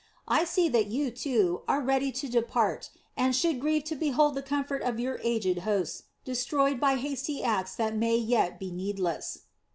I 0.27 0.45
see 0.45 0.67
that 0.69 0.87
you, 0.87 1.11
too, 1.11 1.61
are 1.67 1.79
ready 1.79 2.11
to 2.11 2.27
depart 2.27 2.89
and 3.15 3.35
should 3.35 3.59
grieve 3.61 3.83
to 3.83 3.95
behold 3.95 4.33
the 4.33 4.41
comfort 4.41 4.81
of 4.81 4.99
your 4.99 5.19
aged 5.21 5.59
hosts 5.59 6.05
destroyed 6.25 6.79
by 6.79 6.95
hasty 6.95 7.43
acts 7.43 7.75
that 7.75 7.95
may 7.95 8.17
yet 8.17 8.59
be 8.59 8.71
needless." 8.71 9.43